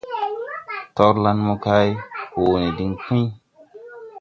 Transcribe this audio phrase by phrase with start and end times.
[0.95, 1.87] Torlan mokay
[2.31, 3.23] hoo ne diŋ Puy.